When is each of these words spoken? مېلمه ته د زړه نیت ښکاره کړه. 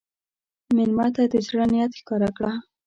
مېلمه 0.75 1.07
ته 1.15 1.23
د 1.31 1.35
زړه 1.47 1.65
نیت 1.71 1.91
ښکاره 1.99 2.29
کړه. 2.37 2.51